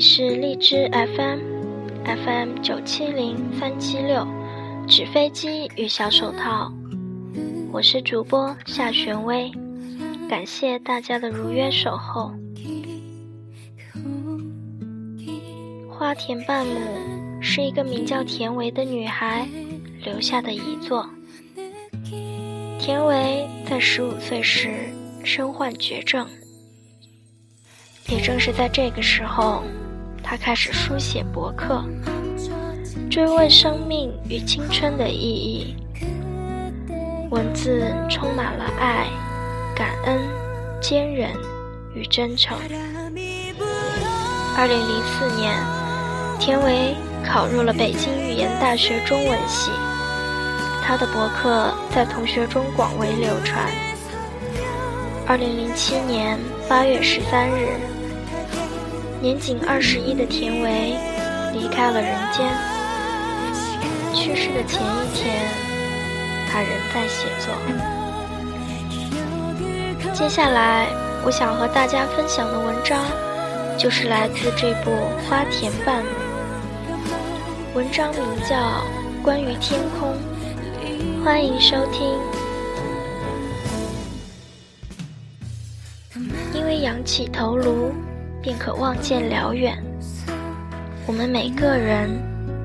[0.00, 4.26] 是荔枝 FM，FM 九七零三七六，
[4.88, 6.72] 纸飞机与小手套，
[7.70, 9.52] 我是主播夏玄薇，
[10.26, 12.32] 感谢大家的如约守候。
[15.90, 19.46] 花田半亩是一个名叫田维的女孩
[20.02, 21.06] 留下的遗作。
[22.78, 24.70] 田维在十五岁时
[25.22, 26.26] 身患绝症，
[28.08, 29.62] 也正是在这个时候，
[30.22, 31.84] 他开始书写博客，
[33.10, 35.76] 追问生命与青春的意义。
[37.30, 39.06] 文字充满了爱、
[39.74, 40.20] 感恩、
[40.80, 41.30] 坚韧
[41.94, 42.56] 与真诚。
[44.56, 45.56] 二零零四年，
[46.38, 46.94] 田维
[47.24, 49.70] 考入了北京语言大学中文系。
[50.82, 53.70] 他的博客在同学中广为流传。
[55.26, 56.36] 二零零七年
[56.68, 57.78] 八月十三日，
[59.22, 60.96] 年仅二十一的田维
[61.52, 62.50] 离开了人间。
[64.14, 65.46] 去世的前一天，
[66.48, 67.52] 他仍在写作。
[70.14, 70.86] 接下来，
[71.22, 72.98] 我想和大家分享的文章，
[73.76, 74.90] 就是来自这部
[75.28, 76.08] 《花田半亩》。
[77.74, 78.56] 文章名叫
[79.22, 80.14] 《关于天空》。
[81.22, 82.18] 欢迎收听。
[86.54, 87.92] 因为扬起头颅，
[88.42, 89.76] 便可望见辽远。
[91.06, 92.10] 我们每个人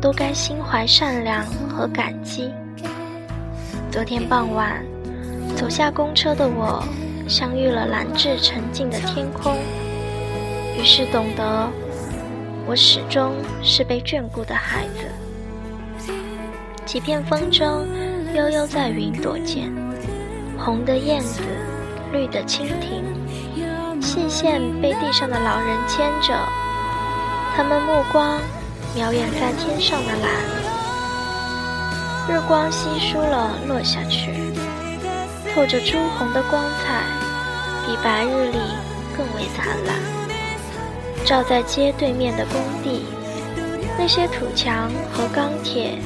[0.00, 2.52] 都该心怀善良和感激。
[3.90, 4.84] 昨天傍晚，
[5.56, 6.82] 走下公车的我，
[7.28, 9.56] 相遇了蓝至沉静的天空，
[10.78, 11.68] 于是懂得，
[12.66, 16.12] 我始终是被眷顾的孩子。
[16.84, 17.84] 几片风筝。
[18.34, 19.72] 悠悠在云朵间，
[20.58, 21.40] 红的燕子，
[22.12, 23.02] 绿的蜻蜓，
[24.18, 26.34] 细线被地上的老人牵着，
[27.56, 28.40] 他们目光
[28.92, 30.28] 瞄远在天上的蓝，
[32.28, 34.32] 日光稀疏了落下去，
[35.54, 37.04] 透着朱红的光彩，
[37.86, 38.58] 比白日里
[39.16, 39.96] 更为灿烂，
[41.24, 43.06] 照在街对面的工地，
[43.96, 45.96] 那些土墙和钢铁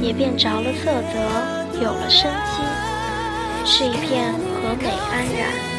[0.00, 1.78] 也变着了色泽。
[1.80, 2.62] 有了生机，
[3.64, 5.77] 是一片和美安然。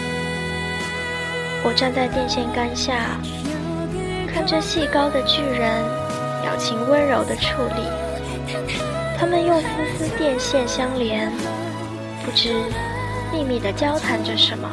[1.61, 3.17] 我站在电线杆下，
[4.33, 5.83] 看着细高的巨人，
[6.41, 7.83] 表情温柔的处理。
[9.17, 11.29] 他们用丝丝电线相连，
[12.23, 12.53] 不知
[13.33, 14.69] 秘密的交谈着什么。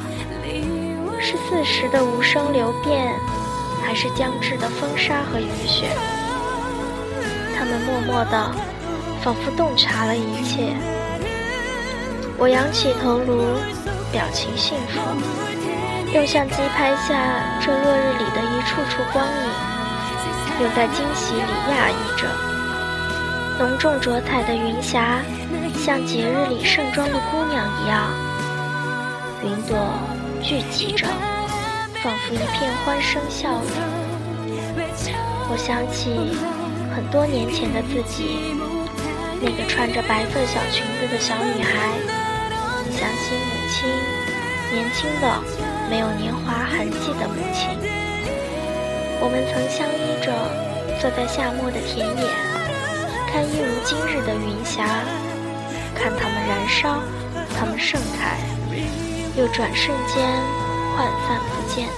[1.18, 3.12] 是四时的无声流变，
[3.82, 5.88] 还是将至的风沙和雨雪？
[7.58, 8.52] 他们默默的，
[9.22, 10.72] 仿佛洞察了一切。
[12.38, 13.42] 我仰起头颅，
[14.12, 15.00] 表情幸福，
[16.14, 22.26] 用相机拍下这落日里的一处处光影，又在惊喜里讶异着。
[23.58, 25.18] 浓重着彩的云霞，
[25.84, 28.10] 像节日里盛装的姑娘一样，
[29.42, 29.76] 云朵
[30.42, 31.06] 聚集着，
[32.02, 33.68] 仿佛一片欢声笑语。
[35.48, 36.36] 我想起
[36.94, 38.54] 很多年前的自己，
[39.40, 41.72] 那个穿着白色小裙子的小女孩。
[42.90, 43.88] 想起母亲，
[44.72, 45.24] 年轻的、
[45.88, 47.78] 没有年华痕迹的母亲。
[49.20, 50.32] 我们曾相依着，
[51.00, 52.28] 坐在夏末的田野，
[53.28, 54.84] 看一如今日的云霞，
[55.94, 57.00] 看它们燃烧，
[57.56, 58.38] 它们盛开，
[59.40, 60.26] 又转瞬间
[60.96, 61.88] 涣散不见。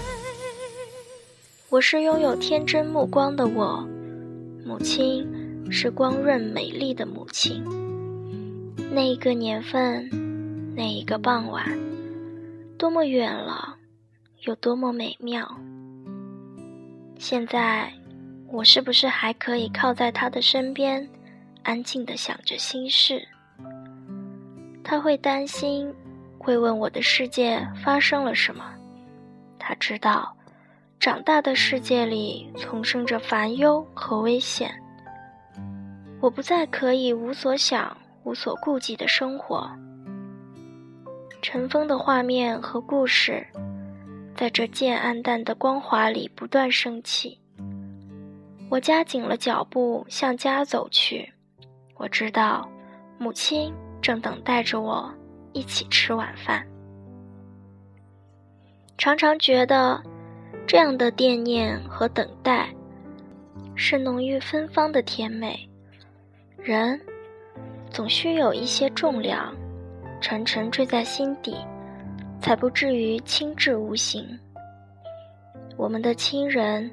[1.71, 3.87] 我是拥有天真目光的我，
[4.65, 5.27] 母亲
[5.71, 7.65] 是光润美丽的母亲。
[8.91, 10.09] 那一个年份。
[10.77, 11.77] 那一个傍晚，
[12.79, 13.78] 多么远了，
[14.43, 15.49] 有多么美妙。
[17.19, 17.93] 现在，
[18.47, 21.07] 我是不是还可以靠在他的身边，
[21.65, 23.27] 安静的想着心事？
[24.85, 25.93] 他会担心，
[26.39, 28.65] 会问我的世界发生了什么。
[29.59, 30.33] 他知道，
[31.01, 34.73] 长大的世界里丛生着烦忧和危险。
[36.21, 39.69] 我不再可以无所想、无所顾忌的生活。
[41.43, 43.47] 尘封的画面和故事，
[44.39, 47.37] 在这渐暗淡的光华里不断升起。
[48.71, 51.29] 我加紧了脚步向家走去。
[51.97, 52.71] 我知道，
[53.19, 55.13] 母亲正等待着我
[55.53, 56.65] 一起吃晚饭。
[58.97, 60.01] 常常觉得，
[60.69, 62.73] 这样的惦念和等待，
[63.75, 65.69] 是浓郁芬芳的甜美。
[66.63, 67.01] 人，
[67.91, 69.53] 总需有一些重量。
[70.21, 71.57] 沉沉坠在心底，
[72.41, 74.27] 才不至于轻至无形。
[75.77, 76.91] 我们的亲人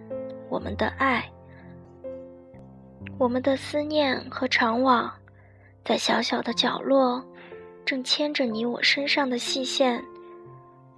[0.50, 1.24] 我们的爱，
[3.18, 5.12] 我们的思念和长网，
[5.84, 7.24] 在小小的角落，
[7.86, 10.04] 正牵着你我身上的细线。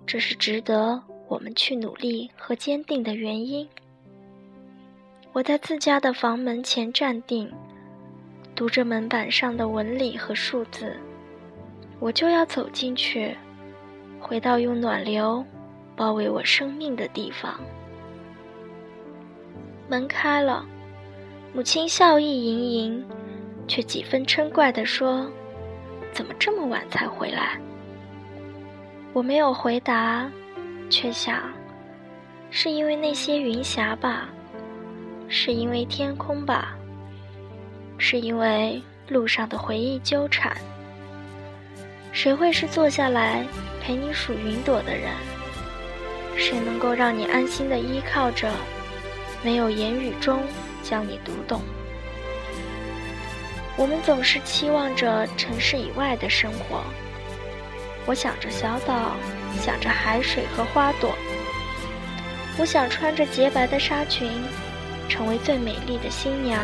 [0.05, 3.67] 这是值得我们去努力和坚定的原因。
[5.33, 7.51] 我在自家的房门前站定，
[8.55, 10.95] 读着门板上的纹理和数字，
[11.99, 13.37] 我就要走进去，
[14.19, 15.43] 回到用暖流
[15.95, 17.59] 包围我生命的地方。
[19.87, 20.65] 门开了，
[21.53, 23.05] 母亲笑意盈盈，
[23.67, 25.29] 却几分嗔怪地说
[26.11, 27.57] ：“怎么这么晚才回来？”
[29.13, 30.29] 我没有回答，
[30.89, 31.41] 却想，
[32.51, 34.29] 是因为那些云霞吧，
[35.27, 36.75] 是因为天空吧，
[37.97, 40.55] 是因为路上的回忆纠缠。
[42.11, 43.45] 谁会是坐下来
[43.81, 45.11] 陪你数云朵的人？
[46.35, 48.51] 谁能够让你安心的依靠着，
[49.43, 50.43] 没有言语中
[50.83, 51.61] 将你读懂？
[53.75, 56.83] 我们总是期望着城市以外的生活。
[58.05, 59.15] 我想着小岛，
[59.59, 61.15] 想着海水和花朵。
[62.57, 64.27] 我想穿着洁白的纱裙，
[65.07, 66.59] 成为最美丽的新娘，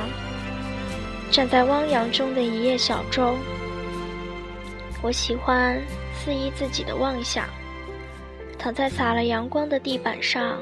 [1.32, 3.38] 站在汪洋中的一叶小舟。
[5.04, 5.80] 我喜欢
[6.14, 7.46] 肆意自己的妄想，
[8.58, 10.58] 躺在洒了阳光的地板上，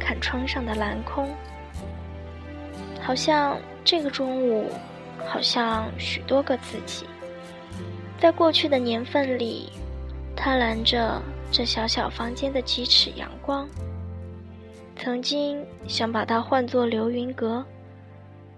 [0.00, 1.32] 看窗上的蓝空。
[3.00, 4.72] 好像这个中午，
[5.24, 7.06] 好像许多个自己，
[8.18, 9.70] 在过去的年份里。
[10.38, 13.66] 贪婪着这小小房间的几尺阳光，
[14.94, 17.64] 曾经想把它换作流云阁，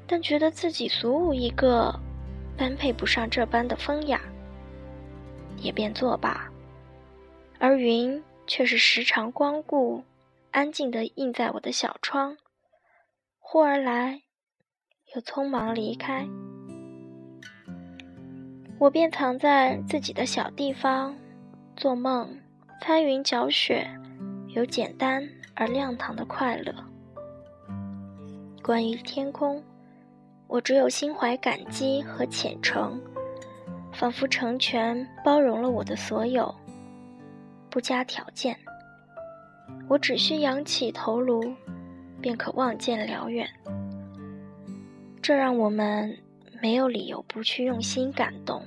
[0.05, 1.95] 但觉得自己俗无一个，
[2.57, 4.21] 般配不上这般的风雅，
[5.61, 6.51] 也便作罢。
[7.59, 10.03] 而云却是时常光顾，
[10.51, 12.37] 安静地映在我的小窗，
[13.39, 14.23] 忽而来，
[15.15, 16.27] 又匆忙离开，
[18.79, 21.17] 我便藏在自己的小地方。
[21.77, 22.37] 做梦，
[22.81, 23.89] 参云搅雪，
[24.49, 26.75] 有简单而亮堂的快乐。
[28.63, 29.63] 关于天空，
[30.49, 33.01] 我只有心怀感激和虔诚，
[33.99, 36.55] 仿佛成全包容了我的所有，
[37.69, 38.57] 不加条件。
[39.89, 41.53] 我只需仰起头颅，
[42.21, 43.51] 便可望见辽远。
[45.21, 46.17] 这让我们
[46.63, 48.63] 没有理由不去用心感动。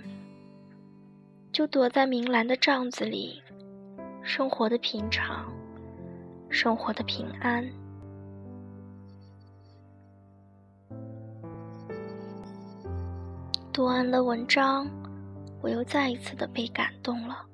[1.54, 3.42] 就躲在明蓝的帐子里，
[4.22, 5.50] 生活的平常，
[6.50, 7.66] 生活的平安。
[13.72, 14.86] 读完了文章，
[15.62, 17.46] 我又再一次的被感动了。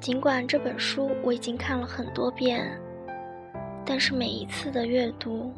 [0.00, 2.78] 尽管这本书我已经看了很多遍，
[3.86, 5.52] 但是每一次的阅读，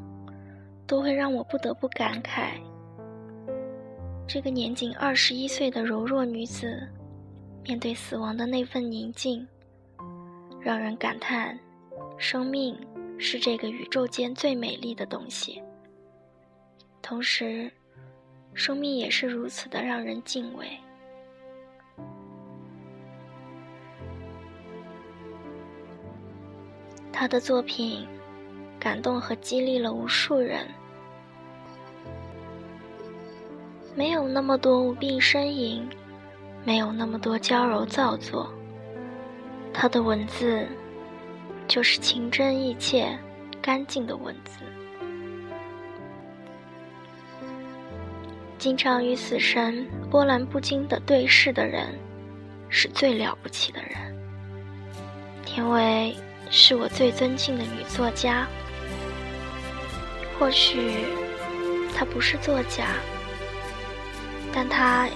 [0.87, 2.53] 都会让我不得不感慨。
[4.29, 6.89] 这个年仅二十一岁的柔弱女子，
[7.65, 9.47] 面对死亡的那份宁静，
[10.61, 11.59] 让人感叹：
[12.19, 12.77] 生命
[13.19, 15.63] 是这个宇宙间最美丽的东西。
[17.03, 17.71] 同时，
[18.57, 20.67] 生命也是如此的让人敬畏。
[27.13, 28.09] 他的作品，
[28.81, 30.67] 感动和激励了无数人。
[33.95, 35.87] 没有那么多无病呻吟，
[36.65, 38.51] 没有那么多娇柔造作。
[39.73, 40.67] 他的文字，
[41.69, 43.19] 就是情真意切、
[43.61, 44.61] 干净的文字。
[48.67, 51.97] 经常与死神波澜不惊的对视的人，
[52.69, 53.93] 是最了不起的人。
[55.45, 56.13] 田唯
[56.51, 58.45] 是我最尊敬的女作家。
[60.37, 60.97] 或许，
[61.97, 62.87] 她不是作家。
[64.53, 65.09] 但他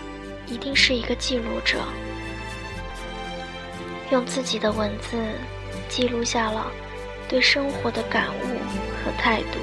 [0.46, 1.80] 一定是一个记录者，
[4.12, 5.16] 用自己的文字
[5.88, 6.70] 记录下了
[7.28, 8.46] 对生活的感悟
[9.04, 9.58] 和态度。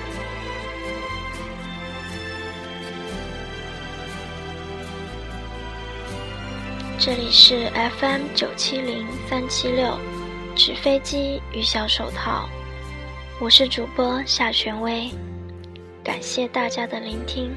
[6.99, 9.99] 这里是 FM 九七零三七六，
[10.55, 12.49] 纸飞机与小手套，
[13.39, 15.11] 我是主播夏权威，
[16.03, 17.55] 感谢大家的聆听。